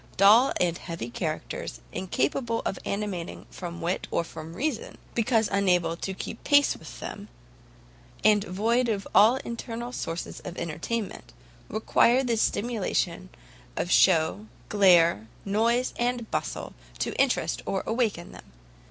Dull 0.17 0.51
and 0.59 0.79
heavy 0.79 1.11
characters, 1.11 1.79
incapable 1.91 2.63
of 2.65 2.79
animating 2.85 3.45
from 3.51 3.81
wit 3.81 4.07
or 4.09 4.23
from 4.23 4.55
reason, 4.55 4.97
because 5.13 5.47
unable 5.51 5.95
to 5.95 6.15
keep 6.15 6.43
pace 6.43 6.75
with 6.75 6.99
them, 6.99 7.27
and 8.23 8.43
void 8.43 8.89
of 8.89 9.07
all 9.13 9.35
internal 9.45 9.91
sources 9.91 10.39
of 10.39 10.57
entertainment, 10.57 11.33
require 11.69 12.23
the 12.23 12.35
stimulation 12.37 13.29
of 13.77 13.91
shew, 13.91 14.47
glare, 14.69 15.27
noise, 15.45 15.93
and 15.99 16.31
bustle, 16.31 16.73
to 16.97 17.13
interest 17.21 17.61
or 17.67 17.83
awaken 17.85 18.31
them. 18.31 18.51